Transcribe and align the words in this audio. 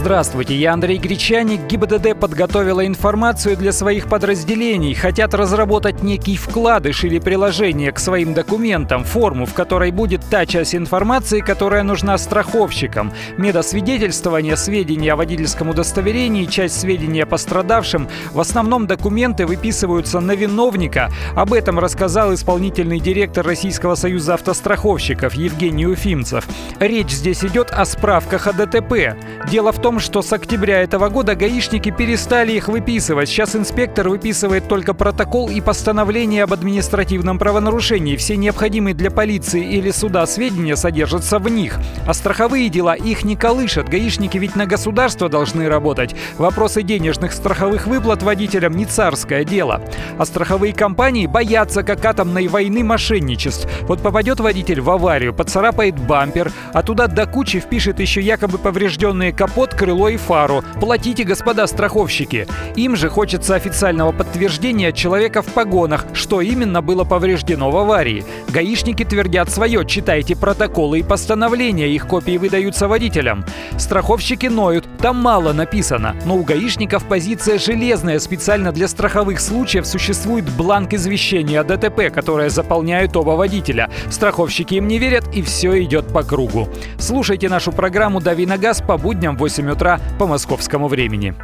Здравствуйте, 0.00 0.56
я 0.56 0.72
Андрей 0.72 0.96
Гречаник. 0.96 1.66
ГИБДД 1.66 2.18
подготовила 2.18 2.86
информацию 2.86 3.54
для 3.54 3.70
своих 3.70 4.08
подразделений. 4.08 4.94
Хотят 4.94 5.34
разработать 5.34 6.02
некий 6.02 6.38
вкладыш 6.38 7.04
или 7.04 7.18
приложение 7.18 7.92
к 7.92 7.98
своим 7.98 8.32
документам, 8.32 9.04
форму, 9.04 9.44
в 9.44 9.52
которой 9.52 9.90
будет 9.90 10.22
та 10.30 10.46
часть 10.46 10.74
информации, 10.74 11.40
которая 11.40 11.82
нужна 11.82 12.16
страховщикам. 12.16 13.12
Медосвидетельствование, 13.36 14.56
сведения 14.56 15.12
о 15.12 15.16
водительском 15.16 15.68
удостоверении, 15.68 16.46
часть 16.46 16.80
сведений 16.80 17.20
о 17.20 17.26
пострадавшем. 17.26 18.08
В 18.32 18.40
основном 18.40 18.86
документы 18.86 19.44
выписываются 19.44 20.20
на 20.20 20.32
виновника. 20.32 21.10
Об 21.36 21.52
этом 21.52 21.78
рассказал 21.78 22.32
исполнительный 22.32 23.00
директор 23.00 23.44
Российского 23.44 23.96
союза 23.96 24.32
автостраховщиков 24.32 25.34
Евгений 25.34 25.86
Уфимцев. 25.86 26.48
Речь 26.78 27.10
здесь 27.10 27.44
идет 27.44 27.70
о 27.70 27.84
справках 27.84 28.46
о 28.46 28.54
ДТП. 28.54 29.14
Дело 29.50 29.72
в 29.72 29.78
том, 29.78 29.89
что 29.98 30.22
с 30.22 30.32
октября 30.32 30.82
этого 30.82 31.08
года 31.08 31.34
гаишники 31.34 31.90
перестали 31.90 32.52
их 32.52 32.68
выписывать. 32.68 33.28
Сейчас 33.28 33.56
инспектор 33.56 34.08
выписывает 34.08 34.68
только 34.68 34.94
протокол 34.94 35.48
и 35.48 35.60
постановление 35.60 36.44
об 36.44 36.52
административном 36.52 37.38
правонарушении. 37.38 38.16
Все 38.16 38.36
необходимые 38.36 38.94
для 38.94 39.10
полиции 39.10 39.64
или 39.64 39.90
суда 39.90 40.26
сведения 40.26 40.76
содержатся 40.76 41.38
в 41.38 41.48
них. 41.48 41.78
А 42.06 42.14
страховые 42.14 42.68
дела 42.68 42.94
их 42.94 43.24
не 43.24 43.36
колышат. 43.36 43.88
Гаишники 43.88 44.38
ведь 44.38 44.54
на 44.54 44.66
государство 44.66 45.28
должны 45.28 45.68
работать. 45.68 46.14
Вопросы 46.38 46.82
денежных 46.82 47.32
страховых 47.32 47.86
выплат 47.86 48.22
водителям 48.22 48.76
не 48.76 48.84
царское 48.84 49.44
дело. 49.44 49.82
А 50.18 50.24
страховые 50.24 50.72
компании 50.72 51.26
боятся 51.26 51.82
как 51.82 52.04
атомной 52.04 52.48
войны 52.48 52.84
мошенничеств. 52.84 53.66
Вот 53.82 54.02
попадет 54.02 54.40
водитель 54.40 54.80
в 54.80 54.90
аварию, 54.90 55.32
поцарапает 55.32 55.98
бампер, 55.98 56.52
а 56.72 56.82
туда 56.82 57.06
до 57.06 57.26
кучи 57.26 57.60
впишет 57.60 57.98
еще 58.00 58.20
якобы 58.20 58.58
поврежденные 58.58 59.32
капот, 59.32 59.74
крыло 59.80 60.10
и 60.10 60.18
фару. 60.18 60.62
Платите, 60.78 61.24
господа 61.24 61.66
страховщики. 61.66 62.46
Им 62.76 62.96
же 62.96 63.08
хочется 63.08 63.54
официального 63.54 64.12
подтверждения 64.12 64.92
человека 64.92 65.40
в 65.40 65.46
погонах, 65.46 66.04
что 66.12 66.42
именно 66.42 66.82
было 66.82 67.04
повреждено 67.04 67.70
в 67.70 67.76
аварии. 67.78 68.26
Гаишники 68.50 69.06
твердят 69.06 69.48
свое, 69.48 69.86
читайте 69.86 70.36
протоколы 70.36 70.98
и 70.98 71.02
постановления, 71.02 71.88
их 71.88 72.06
копии 72.06 72.36
выдаются 72.36 72.88
водителям. 72.88 73.46
Страховщики 73.78 74.48
ноют, 74.48 74.84
там 74.98 75.16
мало 75.16 75.54
написано, 75.54 76.14
но 76.26 76.36
у 76.36 76.44
гаишников 76.44 77.06
позиция 77.06 77.58
железная, 77.58 78.18
специально 78.18 78.72
для 78.72 78.86
страховых 78.86 79.40
случаев 79.40 79.86
существует 79.86 80.44
бланк 80.58 80.92
извещения 80.92 81.58
о 81.58 81.64
ДТП, 81.64 82.12
которое 82.12 82.50
заполняют 82.50 83.16
оба 83.16 83.30
водителя. 83.30 83.88
Страховщики 84.10 84.74
им 84.74 84.88
не 84.88 84.98
верят 84.98 85.24
и 85.34 85.40
все 85.40 85.82
идет 85.82 86.08
по 86.08 86.22
кругу. 86.22 86.68
Слушайте 86.98 87.48
нашу 87.48 87.72
программу 87.72 88.20
«Дави 88.20 88.44
на 88.44 88.58
газ» 88.58 88.82
по 88.86 88.98
будням 88.98 89.38
8 89.38 89.69
8 89.70 89.72
утра 89.72 90.00
по 90.18 90.26
московскому 90.26 90.88
времени. 90.88 91.34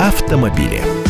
Автомобили. 0.00 1.01